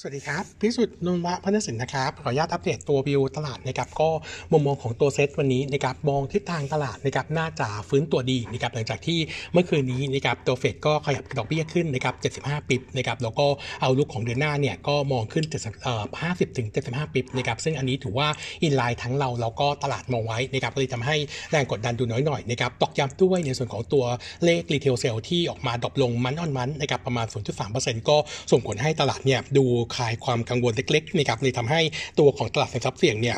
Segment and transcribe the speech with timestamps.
[0.00, 4.08] สวัสดีครับ พิสุทธิ์นนวะพันศิลป์นะครับ ขออนุญาตอัปเดตตัววิวตลาดนะครับก็
[4.52, 9.18] มุมมองของตัวเซตวันนี้นะครับมองทิศทางตลาดนะครับน่าจะฟื้นตัวดีนะครับหลังจากที่
[9.52, 13.46] เมื่อคืนนี้นะครับตัวเฟดก็ขยับดอกเบี้ยขึ้นนะครับ75 bip นะครับแล้วก็
[13.82, 18.28] outlook ของเดือนหน้าเนี่ยก็มองขึ้น70เอ่อ50ถึง75 bip นะครับซึ่งอันนี้ถือว่า
[18.62, 21.16] inline ทั้งเราแล้วก็ตลาดมองไว้นะครับเลยทำให้
[21.50, 24.04] แรงกดดันดูน้อยหน่อยนะครับตอกย้ำด้วยในส่วนของตัว
[24.44, 27.26] เลข retail sales ที่ออกมา drop ลง month on month นะครับประมาณ
[27.68, 28.16] 0.3%ก็
[28.52, 31.80] ส่งผลให้ตลาดเนี่ยดูคลายความกังวลเล็กๆนะครับเลยทำให้
[32.18, 33.36] ตัวของตลาดสินทรัพย์เสี่ยงเนี่ย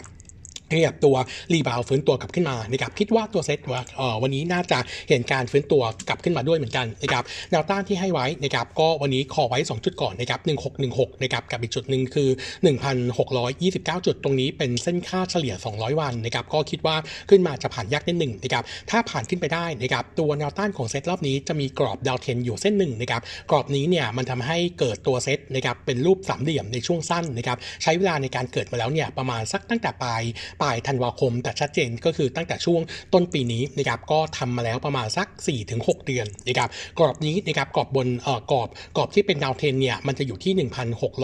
[0.71, 1.17] เรียบตัว
[1.53, 3.83] rebound ฟื้นตัวกลับขึ้นมานะครับคิดว่าตัวเซ็ตว่า
[4.23, 10.41] วันนี้น่าจะเห็นการฟื้นตัวกลับขึ้นมาด้วยเหมือนกันนะครับแนวต้านที่ให้ไว้นะครับก็วันนี้ขอไว้ 2 จุดก่อนนะครับ
[10.81, 12.29] 1616นะครับกับอีกจุดหนึ่งคือ
[12.97, 16.97] 1629 จุดตรงนี้เป็นเส้นค่าเฉลี่ย 200 วันนะครับก็คิดว่า
[17.31, 30.23] ขึ้นมาจะผ่านยากนิดหนึ่งนะครับถ้าผ่านขึ้นไปได้นะครับตัวแนวต้านของเซ็ตรอบนี้จะมีกรอบดาวเทนอยู่เส้นหนึ่งนะครับกรอบนี้เนี่ยมันทำให้เกิดตัวเซ็ตนะครับเป็นรูปสามเหลี่ยมในช่วงสั้นนะครับใช้เวลาในการเกิดมาแล้วเนี่ยประมาณสักตั้งแต่ปลาย
[30.63, 32.81] ปลายธันวาคม แต่ชัดเจนก็คือตั้งแต่ช่วง
[33.15, 35.27] ต้นปีนี้นะครับก็ทำมาแล้วประมาณสัก
[35.67, 36.69] 4-6 เดือนนะครับ
[36.99, 40.69] กรอบนี้นะครับกรอบบนเอ่อกรอบกรอบที่เป็นดาวเทนเนี่ยมันจะอยู่ที่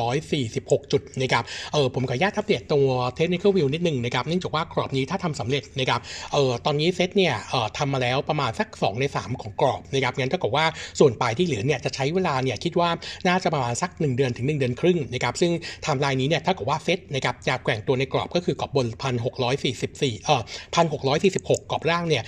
[0.00, 6.00] 1,646 จุดนะครับเออผมขออนุญาตอัปเดตตัวเทคนิคอลวิวนิดหนึ่งนะครับเนื่องจากว่ากรอบนี้ถ้าทำสำเร็จนะครับ
[6.32, 10.66] เออตอนนี้เซตเนี่ยเออทำมาแล้วประมาณสัก 2 ใน 3 ของกรอบนะครับงั้นเท่ากับว่า
[10.98, 12.90] ส่วนปลายที่เหลือเนี่ยจะใช้เวลาเนี่ยคิดว่า
[13.28, 18.86] น่าจะประมาณสัก 1 เดือนถึง 1 เดือนครึ่งนะครับซึ่งไทม์ไลน์นี้เนี่ยถ้ากับว่าเซตนะครับจะแกว่งตัวในกรอบก็คือกรอบบน
[19.22, 20.42] 1,644เอ่อ
[20.74, 22.22] 1,646กรอบล่างเนี่ย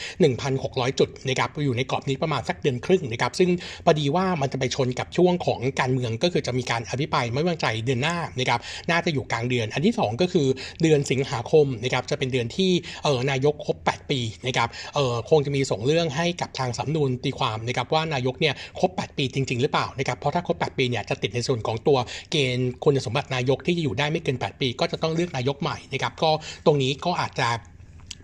[0.47, 3.51] 1,600 จุดนะครับอยู่ในกรอบนี้ประมาณสักเดือนครึ่งนะครับซึ่ง
[3.85, 10.47] พอดีว่ามันจะไปชนกับช่วงของการเมืองก็คือจะมีการอภิปรายไม่ไว้วางใจเดือนหน้านะครับน่าจะอยู่กลางเดือน อันที่ 2 ก็คือ
[10.83, 12.71] เดือนสิงหาคมนะครับจะเป็นเดือนที่
[13.05, 21.99] เออนายกครบ 8 ปีนะครับเออคงจะมีส่งเรื่องให้กับทางสำนูนตีความนะครับว่านายกเนี่ยครบ 8 ปีจริง ๆ หรือเปล่านะครับเพราะถ้าครบ 8 ปีเนี่ยจะติดในส่วนของตัว
[22.31, 26.31] เกณฑ์คุณสมบัตินายกที่จะอยู่ได้ไม่เกิน 8 ปี ก็จะต้องเลือกนายกใหม่นะครับก็
[26.67, 27.49] ตรงนี้ก็อาจจะ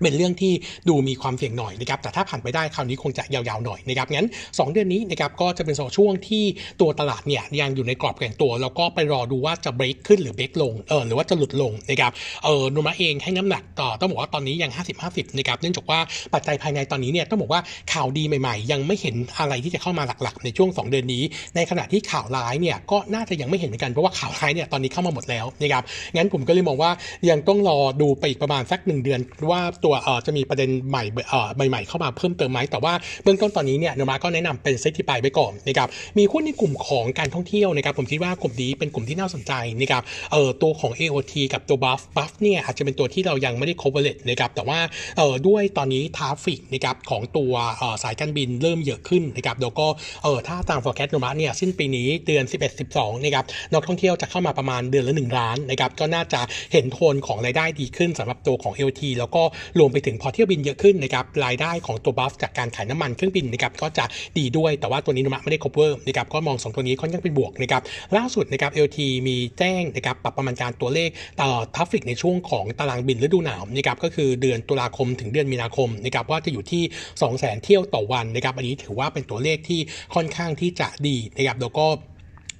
[0.02, 0.52] เป็นเรื่องที่
[0.88, 6.44] ดูมีความเสี่ยงหน่อยนะครับแต่ถ้าผ่านไปได้คราวนี้คงจะยาวๆหน่อยนะครับงั้น 2 เดือนนี้นะครับก็จะเป็นสองช่วงที่
[6.80, 12.12] ตัวตลาดเนี่ยยังอยู่ในกรอบแข่งตัว แล้วก็ไปรอดูว่าจะเบรกขึ้นหรือเบรกลงเออหรือว่าจะหลุดลงนะครับ
[12.44, 14.70] เออนุมาเองให้น้ำหนักต่อต้องบอกว่าตอนนี้ยัง
[15.04, 15.98] 50-50นะครับเนื่องจากว่า
[16.34, 17.60] ปัจจัยภายในตอนนี้เนี่ยต้องบอกว่า
[17.92, 21.22] ข่าวดีใหม่ๆ ยังไม่เห็นอะไรที่จะเข้ามาหลักๆ ในช่วง 2 เดือนนี้
[21.56, 25.82] ในขณะที่ข่าวร้ายเนี่ยก็น่าจะยังไม่เห็นเหมือนกันเพราะว่าข่าวร้ายเนี่ยตอนนี้เข้ามาหมดแล้วนะครับ
[26.16, 26.90] งั้นผมก็เลยมองว่า
[27.30, 29.20] ยังต้องรอดูไปอีกประมาณสัก 1 เดือน
[29.50, 32.92] ว่าตัวเออจะมีประเด็นใหม่เอ่อใหม่ๆเข้ามาเพิ่มเติมไหมแต่ว่า
[33.22, 40.02] เบื้องต้นตอนนี้เนี่ยโนมาก็แนะนำเป็นเซตที่ไปไปก่อนนะครับมีหุ้นในกลุ่มของการท่องเที่ยวนะครับผมคิดว่ากลุ่มนี้เป็นกลุ่มที่น่าสนใจนะครับ
[40.32, 44.78] เอ่อตัวของ AOT กับตัว Buff Buff เนี่ยอาจจะเป็นตัวที่เรายังไม่ได้ coverage นะครับแต่ว่า
[45.16, 49.86] เอ่อด้วยตอนนี้ทราฟิกนะครับของตัวเอ่อสายการบินเริ่มเยอะขึ้นนะครับแล้วก็
[50.22, 56.40] เอ่อถ้าตาม forecast โนมาเนี่ยสิ้นปีนี้เดือน 11 12นะครับนักท่องเที่ยวจะเข้ามาประมาณเดือนละ1ล้านนะครับก็น่าจะ
[56.72, 59.42] เห็นโทนของรายได้ดีขึ้นสำหรับตัวของ AOT แล้วก็
[59.78, 64.04] รรวมไปถึงพอเที่ยวบินเยอะขึ้นนะครับรายได้ของตัวบัฟจากการขายน้ำมันเครื่องบินนะครับก็จะ
[64.38, 67.82] ดีด้วยแต่ว่าตัวนี้นมะไม่ได้ cover นะครับก็มอง 2 ตัวนี้ค่อนข้างเป็นบวกนะครับ
[68.16, 68.98] ล่าสุดนะครับ AOT
[69.28, 71.10] มีแจ้งนะครับปรับประมาณการตัวเลข
[71.40, 76.82] ต่อ traffic ในช่วงของตารางบินฤดูหนาวนะครับก็คือเดือนตุลาคมถึงเดือนมีนาคมนะครับว่าจะอยู่ที่
[77.20, 79.80] 2 0 0 0 0 0 เที่ยวต่อวันนะครับอันนี้ถือว่าเป็นตัวเลขที่
[80.14, 81.86] ค่อนข้างที่จะดีนะครับแล้วก็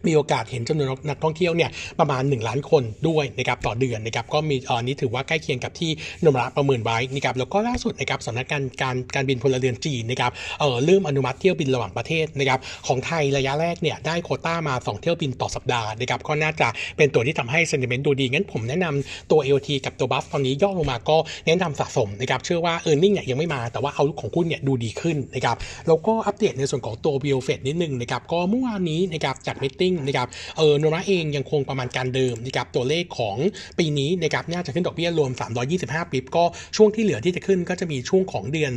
[0.07, 5.91] มีโอกาสเห็นจำนวนนักท่องเที่ยวเนี่ยประมาณ 1 ล้านคนด้วยนะครับต่อเดือนนะครับก็มีอันนี้ถือว่าใกล้เคียงกับที่
[6.25, 25.57] Nomura ประเมินไว้นะครับแล้วก็ล่าสุดนะครับสำนักงานการการบินพลเรือนจีนนะครับเออเริ่มอนุมัติเที่ยวบินระหว่างประเทศนะครับของไทยระยะแรกเนี่ยได้โควตามา 2 เที่ยวบินต่อสัปดาห์นะครับก็น่าจะเป็นตัวที่ทำให้ sentiment ดูดีงั้นผมแนะนำตัว AOT กับตัว BAFS ตอนนี้ย่อลงมาก็แนะนำสะสมนะครับเชื่อว่า earnings เนี่ยยังไม่มาแต่ว่า outlook ของคุณเนี่ยดูดีขึ้นนะครับ
[25.87, 30.29] แล้วก็อัปเดตในส่วนของตัวบิลเฟดนิดนึงนะครับก็เมื่อวานนี้นะครับจาก meeting นะครับ
[30.59, 33.37] เออ Nomura เองยังคงประมาณการเดิมนะครับตัวเลขของ
[33.79, 35.31] ปีนี้นะครับน่าจะขึ้นดอกเบี้ยรวม
[35.73, 36.45] 325 bip ก็
[36.77, 38.73] ช่วงที่เหลือที่จะขึ้นก็จะมีช่วงของเดือน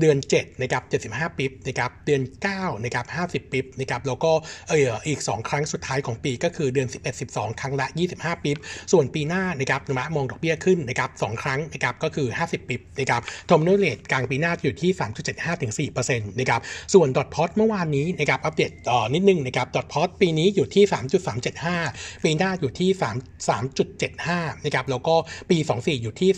[0.00, 4.32] เดือน7นะครับ75 bip นะครับเดือน9นะครับ50 bip นะครับแล้วก็
[4.70, 7.86] เอออีก 2 ครั้งสุดท้ายของปีก็คือเดือน 11 12 ครั้งละ
[8.16, 8.56] 25 bip
[8.92, 14.90] ส่วนปีหน้านะครับ Nomura มองดอกเบี้ยขึ้นนะครับ2ครั้งนะครับก็คือ 50 bip นะครับ terminal rate กลางปีหน้าอยู่ที่
[15.26, 16.60] 3.75ถึง4%นะครับ
[16.94, 25.14] ส่วน dot plot เมื่อวานนี้นะครับอัปเดตต่อนิดนึงนะครับ dot plot ปีนี้อยู่ที่ 3 3.75 ปีหน้าอยู่ที่ 3 3.75 นะครับ แล้วก็
[25.50, 26.30] ปี 24 อยู่ที่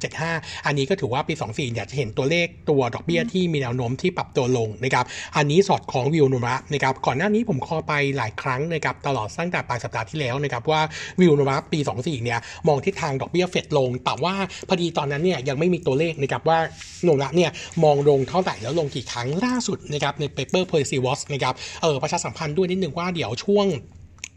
[0.00, 5.04] 3.375 อันนี้ก็ถือว่าปี 24อยากจะเห็นตัวเลขตัวดอกเบี้ยที่มีแนวโน้มที่ปรับตัวลงนะครับ
[5.36, 10.80] อันนี้สอดคล้องวิวนุมะนะครับ ก่อนหน้านี้ผมคอไปหลายครั้งนะครับ ตลอดตั้งแต่ปลายสัปดาห์ที่แล้วนะครับว่า
[11.20, 12.38] วิวนุมะปี 24 เนี่ย
[12.68, 14.34] มองทิศทางดอกเบี้ยเฟดลง แต่ว่า
[14.68, 16.58] พอดีตอนนั้นเนี่ยยังไม่มีตัวเลขนะครับว่า
[17.04, 17.50] โนระเนี่ย
[17.84, 23.66] มองลงเท่าไหร่แล้วลงกี่ครั้งล่าสุดนะครับใน paper policy watch นะครับ เออประชาสัมพันธ์ด้วยนิดนึงว่าเดี๋ยวช่วง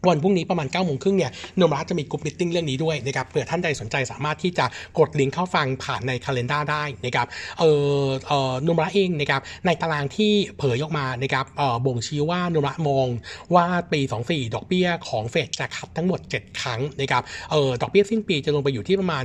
[0.08, 4.66] วันพรุ่งนี้ประมาณ9ก้าโมงครึ่งเนี่ยนมรัฐจะมีกลุ่มมิ팅เรื่องนี้ด้วยนะครับเผื่อท่านใดสนใจสามารถที่จะ
[4.98, 7.26] กดลิงก์เข้าฟังผ่านในคาล endar ได้นะครับ
[7.58, 7.64] เอ
[8.02, 13.06] อเออนมรัฐเองนะครับในตารางที่เผยออกมานะครับเออบ่งชี้ว่านมรัฐมอง
[13.54, 19.24] ว่าปี 24 ดอกเบี้ยของเฟดจะคัดทั้งหมด 7 ครั้งนะครับเออดอกเบี้ยสิ้นปีจะลงไปอยู่ที่ประมาณ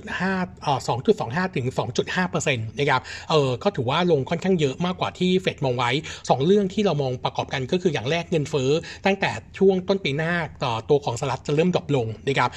[0.00, 0.78] 2.5เอ่อ
[1.16, 1.66] 2.25 ถึง
[2.08, 5.90] 2.5%นะครับเออก็ถือว่าลงค่อนข้างเยอะมากกว่าที่เฟดมองไว้
[6.20, 8.70] 2 เรื่องที่เรามองประกอบกันก็คืออย่างแรกเงินเฟ้อ
[9.06, 10.32] ตั้งแต่ช่วงต้นปีหน้า
[10.64, 12.50] ต่อตัวของสหรัฐจะเริ่ม drop ลงนะครับ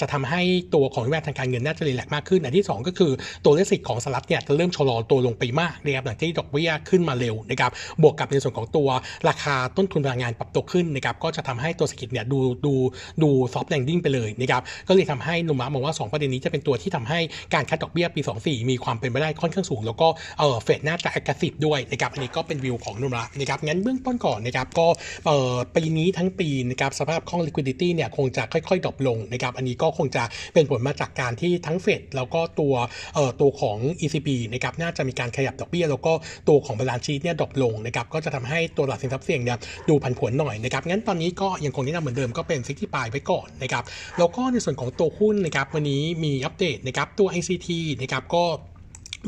[0.00, 0.42] จะทำให้
[0.74, 3.12] ตัวของภาวะทางการเงินน่าจะ relax มากขึ้น อันที่ 2 ก็คือ
[3.44, 7.70] ตัวเลขเศรษฐกิจของสหรัฐเนี่ยจะเริ่มชะลอตัวลงไปมากนะครับหลังที่ดอกเบี้ยขึ้นมาเร็วนะครับ
[8.02, 8.88] บวกกับในส่วนของตัว
[9.28, 12.74] ราคาต้นทุนพลังงานปรับตัวขึ้นนะครับก็จะทำให้ตัวเศรษฐกิจเนี่ยดูดู
[13.22, 17.20] ดู soft landing ไปเลยนะครับก็เลยทำให้ Nomura มองว่า 2 ประเด็นนี้จะเป็นตัวที่ทำให้
[17.54, 20.08] การ cut ดอกเบี้ยปี 24 มีความเป็นไปได้ค่อนข้างสูง แล้วก็
[20.38, 24.86] เออเฟดน่าจะ active ด้วยนะครับอันนี้ก็เป็นวิวของ Nomura นะครับงั้นเบื้องต้นก่อนนะครับก็
[25.26, 30.22] เออปีนี้ทั้งปีนะครับสภาพคล่อง liquidity เนี่ยคงจะค่อยๆ drop ลงนะครับอันนี้ก็คงจะ
[30.54, 32.74] เป็นผลมาจากการที่ทั้งเฟดแล้วก็ตัว
[33.14, 36.12] เอ่อตัวของ ECB นะครับน่าจะมีการขยับดอกเบี้ยแล้วก็
[36.48, 39.58] ตัวของ balance sheet เนี่ย drop ลงนะครับก็จะทำให้ตัวหลักสินทรัพย์เสี่ยงเนี่ย
[39.88, 43.84] ดูผันผวนหน่อยนะครับงั้นตอนนี้ก็ยังคงแนะนำเหมือนเดิมก็เป็น selective buy ไว้ก่อนนะครับ
[44.18, 47.68] แล้วก็ในส่วนของตัวหุ้นนะครับวันนี้มีอัปเดตนะครับตัว ICT
[48.02, 48.44] นะครับก็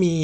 [0.05, 0.15] มี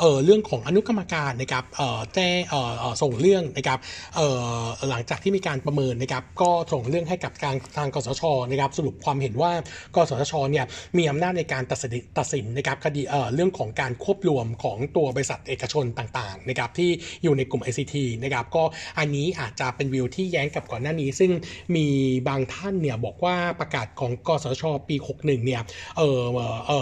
[0.00, 3.78] เอ่อเรื่องของอนุกรรมการนะครับเอ่อแจ้เอ่อส่งเรื่องนะครับ
[4.16, 9.52] เอ่อหลังจากที่มีการประเมินนะครับก็ส่งเรื่องให้กับการทางกสชนะครับสรุปความเห็นว่า
[9.96, 10.64] กสชเนี่ย
[10.96, 16.90] มีอำนาจในการตัดสินตัดสินนะครับคดีเอ่อเรื่องของการควบรวมของตัวบริษัทเอกชนต่างๆนะครับที่
[17.22, 17.94] อยู่ในกลุ่ม ICT
[18.24, 18.62] นะครับก็
[18.98, 21.30] อันนี้อาจจะเป็นวิวที่แย้งกับก่อนหน้านี้ ซึ่ง
[21.76, 21.86] มี
[22.28, 25.62] บางท่านเนี่ยบอกว่าประกาศของกสชปี 61เนี่ย
[25.98, 26.20] เออ
[26.66, 26.72] เอ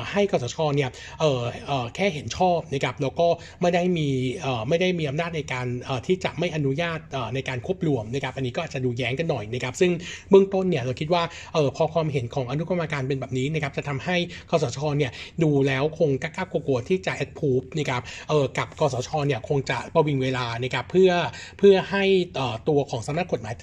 [0.00, 0.90] อให้กสชเนี่ย
[1.20, 3.28] เออแค่เห็นชอบนะครับแล้วก็
[3.60, 4.08] ไม่ได้มี
[4.68, 5.66] ไม่ได้มีอำนาจในการ
[6.06, 6.98] ที่จะไม่อนุญาต
[7.34, 9.92] ในการควบรวมนะครับอันนี้ก็อาจจะดูแย้งกันหน่อยนะครับซึ่ง
[10.30, 11.22] เบื้องต้นเนี่ยเราคิดว่า
[11.56, 14.16] ออพอความเห็นของอนุกรรมการเป็นแบบนี้นะครับจะทำให้
[14.50, 15.12] คสชเนี่ย
[15.42, 21.10] ดูแล้วคงกล้ากลัวที่จะแอดพูฟนะครับเออกับกสชเนี่ยคงจะประวิงเวลานะครับเพื่อ
[21.58, 22.04] เพื่อให้
[22.68, 23.54] ตัวของสำนักกฎหมาย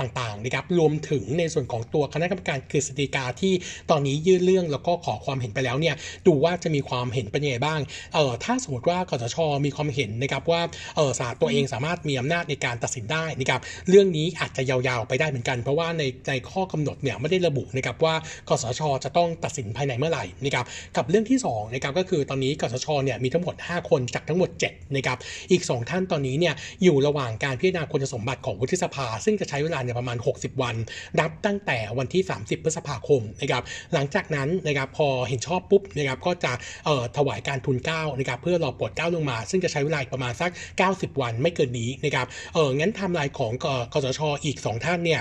[0.00, 3.52] ต่างๆนะครับรวมถึงในส่วนของตัวคณะกรรมการกฤษฎีกาที่
[3.90, 5.94] ตอนนี้ยื่นเรื่องแล้วก็ขอความเห็นไปแล้วเนี่ย
[6.26, 7.80] ดูว่าจะมีความเห็นเป็นยังไงบ้าง
[8.14, 10.60] เอ่อถ้าสมมติว่ากสชมีความเห็นนะครับว่า
[10.96, 18.14] เออศาลตัวเองสามารถมีอำนาจในการตัดสินได้นะครับเรื่องนี้อาจจะยาวๆไปได้เหมือนกัน เพราะว่าในในข้อกำหนดเนี่ยไม่ได้ระบุนะครับว่า
[18.48, 20.64] กสชจะต้องตัดสินภายในเมื่อไหร่นะครับ
[20.96, 25.18] กับเรื่องที่2นะครับก็คือตอนนี้กสชเนี่ยมีทั้งหมด 5 คนจากทั้งหมด7นะครับ
[25.50, 30.74] อีก 2 ท่านตอนนี้เนี่ยอยู่ระหว่างการพิจารณาคุณสมบัติของวุฒิสภา ซึ่งจะใช้เวลาเนี่ยประมาณ 60 วัน
[31.20, 33.62] นับตั้งแต่วันที่ 30 พฤษภาคมนะครับ
[33.94, 36.52] หลังจากนั้นนะครับพอเห็นชอบปุ๊บนะครับก็จะ
[36.84, 40.50] เอ่อถวายการการทุน9นะครับเพื่อรอปลดก้าลงมา ซึ่งจะใช้เวลาประมาณสัก
[40.86, 43.52] 90 วันไม่เกินนี้นะครับเอองั้นทำลายของ
[43.92, 45.20] กสชอีก 2 ท่านเนี่ย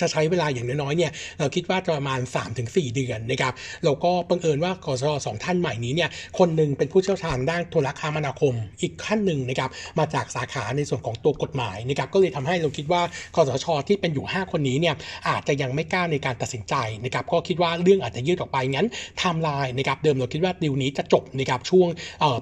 [0.00, 2.20] จะใช้เวลาอย่างน้อยๆเนี่ยเราคิดว่าประมาณ
[2.58, 3.52] 3-4 เดือนนะครับ
[3.84, 13.02] เราก็บังเอิญว่ากสชสองท่านใหม่นี้เนี่ยคนหนึ่งเป็นผู้เชี่ยวชาญด้านโทรคมนาคมอีกขั้นหนึ่งนะครับมาจากสาขาในส่วนของตัวกฎหมายนะครับก็เลยทำให้เราคิดว่า
[13.36, 14.94] กสทชที่เป็นอยู่ 5 คนนี้เนี่ย
[15.28, 16.74] อาจจะยังไม่กล้าในการตัดสินใจ
[17.04, 21.88] นะครับก็คิดว่าเรื่องอาจจะยืดออกไปงั้นไทม์ไลน์นะครับเดิมเราคิดว่าดีลนี้จะจบนะครับช่วง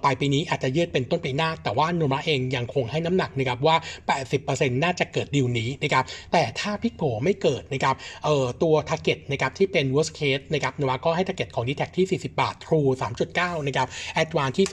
[0.05, 3.77] ปลายปีนี้อาจจะยืดเป็นต้นปีหน้า แต่ว่า Nomura เองยังคงให้น้ำหนักนะครับว่า
[4.29, 12.89] 80%น่าจะเกิดดีลนี้นะครับแต่ถ้าพลิกโผไม่เกิดนะครับเอ่อตัว target นะครับที่เป็น worst case นะครับนวาก็ให้ target ของ d t แทที่ 40 บาท True
[13.29, 13.89] 3.9 นะครับ
[14.23, 14.67] Advance ที่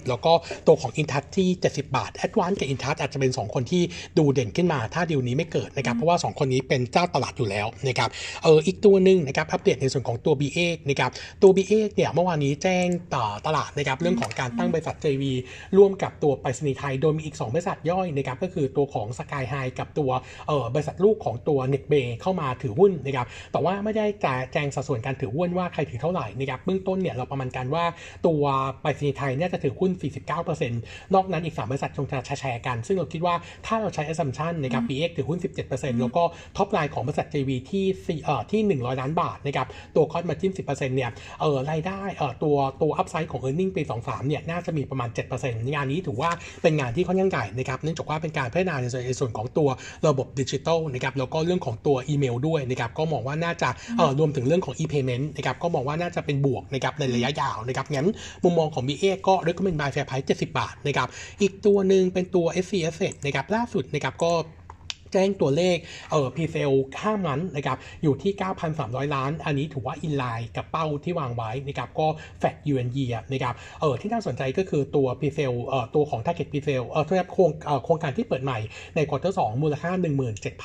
[0.00, 0.32] 220 แล้วก็
[0.66, 3.82] ตัวของ Intouch ที่ 70 บาท Advance กับ Intouch อาจจะเป็น 2 คนที่
[4.18, 8.10] ดูเด่นขึ้นมา ถ้าดีลนี้ไม่เกิดนะครับ เพราะว่า 2 คนนี้เป็นเจ้าตลาดอยู่แล้วนะครับ
[8.42, 11.10] เอออีกตัวหนึ่งนะครับอัปเดตในส่วนของตัว BA นะครับ
[11.42, 15.22] ตัว BA เนี่ยเมื่อวานนี้แจ้งต่อตลาดนะครับเรื่องของการตั้งบริษัท JV
[15.78, 20.10] ร่วมกับตัวไปรษณีย์ไทย โดยมีอีก 2 บริษัทย่อยนะครับก็คือตัวของ Sky High กับตัว
[20.48, 24.06] เออบริษัทลูกของตัว n e t b a y เข้ามาถือหุ้นนะครับแต่ว่าไม่ได้
[24.52, 27.84] แจงสัดส่วนการถือหุ้นว่าใครถือเท่าไหร่นะครับเบื้องต้นเนี่ยเราประมาณการว่า
[28.26, 28.42] ตัว
[28.82, 29.90] ไปรษณีย์ไทยเนี่ยจะถือหุ้น
[30.52, 30.70] 49%
[31.14, 33.34] นอกนั้นอีก 3 บริษัทคงจะแชร์กัน ซึ่งเราคิดว่า
[33.66, 36.22] ถ้าเราใช้ assumption นะครับ BE8 ถือหุ้น 17%แล้วก็
[36.56, 37.84] top line ของบริษัท JV ที่
[38.24, 43.82] เอ่อที่ 100 ล้านบาทนะครับตัว gross margin 10%เนี่ยเออรายได้เอ่อตัวตัว upside ของ e a r n i n g ปี
[44.06, 45.08] 23 เนี่ยน่าจะมีประมาณ
[45.40, 46.30] 7%งานนี้ถือว่า
[46.62, 48.86] เป็นงานที่ค่อนข้างใหญ่นะครับเนื่องจากว่าเป็นการพัฒนาใน
[49.20, 49.68] ส่วนของตัว
[50.08, 58.08] ระบบดิจิทัลนะครับแล้วก็เรื่องของตัวอีเมลด้วยนะครับก็มองว่าน่าจะเอ่อรวมถึงเรื่องของ e-payment นะครับก็มองว่าน่าจะเป็นบวกนะครับในระยะยาวนะครับงั้น
[58.44, 61.08] มุมมองของ BE8 ก็ recommend buy fair price 70 บาทนะครับ
[61.42, 65.76] อีกตัวหนึ่งเป็นตัว SC Asset นะครับล่าสุดนะครับก็แแจ้งตัวเลข
[66.12, 68.32] เออ presale ข้ามนั้นนะครับอยู่ที่
[68.74, 72.06] 9,300 ล้าน อันนี้ถือว่า inline กับเป้าที่วางไว้นะครับก็
[72.40, 78.58] flat Y on Y นะครับเออที่น่าสนใจก็คือตัว presale เออตัวของ Target presale เออทษนะครับโครงเออโครงการที่เปิดใหม่
[78.96, 79.90] ใน quarter 2มูลค่า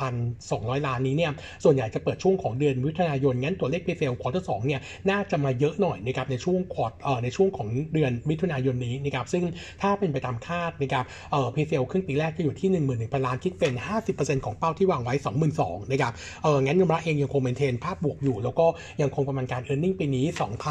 [0.01, 1.31] 17,200 ล้านนี้เนี่ย
[1.63, 9.43] ส่วนใหญ่จะเปิดช่วงของเดือนมิถุนายนงั้นตัวเลข presale quarter 2เนี่ยน่าจะมาเยอะหน่อยนะครับในช่วงควอเออในช่วงของเดือนมิถุนายนนี้นะครับซึ่ง
[9.81, 13.74] ถ้าเป็นไปตามคาดนะครับเออ presale ครึ่งปีแรกจะอยู่ที่ 11,000 ล้านคิดเป็น
[14.10, 15.13] 50%ของเป้าที่วางไว้
[15.53, 18.65] 22,000นะครับเอองั้น Nomura เองยังคง maintain ภาพบวกอยู่ แล้วก็
[19.01, 20.25] ยังคงประมาณการ e a r n i n g ปีนี้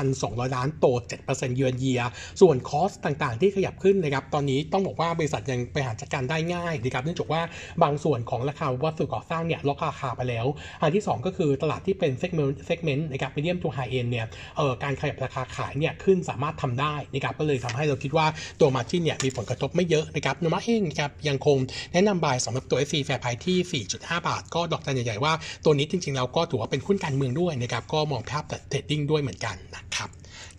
[0.04, 0.86] 2,200 ล้านโต
[1.22, 2.00] 7%เยือนเยีย
[2.40, 7.42] ส่วน cost ต่างๆ ที่ขยับขึ้นนะครับตอนนี้ต้องบอกว่าบริษัทยังไปหาจัดการได้ง่ายนะครับเนื่องจากว่า
[7.82, 10.46] บางส่วนของราคาวัสดุก่อสร้างเนี่ยล็อกราคาไปแล้ว
[10.82, 18.26] อันที่ 2 ก็คือตลาดที่เป็น segment segment นะครับ medium to high-end เนี่ยเอ่อการขยับราคาขายเนี่ยขึ้นสามารถทำได้นะครับก็เลยทำให้เราคิดว่า
[18.60, 21.56] ตัว margin เนี่ยมีผลกระทบไม่เยอะนะครับ Nomura เองนะครับยังคง
[21.92, 23.49] แนะนำ buy สำหรับตัว SC Fair Price ที่
[23.82, 25.32] 4.5 บาท ก็ดอกจันใหญ่ๆว่า
[25.64, 30.08] ตัวนี้จริงๆเราก็ถือว่าเป็นหุ้นการเมืองด้วยนะครับก็มองภาพแต่ trading ด้วยเหมือนกันนะครับ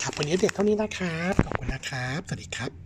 [0.01, 2.80] ครับวันนี้อัปเดตเท่านี้นะครับขอบคุณนะครับ สวัสดีครับ